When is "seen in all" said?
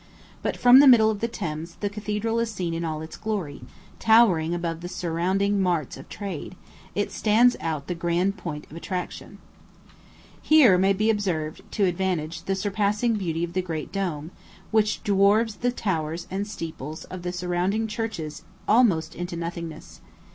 2.51-3.03